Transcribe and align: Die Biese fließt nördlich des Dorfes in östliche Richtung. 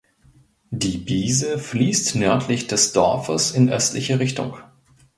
Die 0.71 0.97
Biese 0.97 1.59
fließt 1.59 2.15
nördlich 2.15 2.65
des 2.65 2.91
Dorfes 2.91 3.51
in 3.51 3.69
östliche 3.69 4.17
Richtung. 4.17 4.57